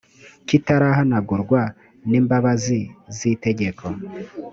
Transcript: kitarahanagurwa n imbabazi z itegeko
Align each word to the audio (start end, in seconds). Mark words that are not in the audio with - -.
kitarahanagurwa 0.47 1.61
n 2.09 2.11
imbabazi 2.19 2.79
z 3.15 3.17
itegeko 3.33 3.85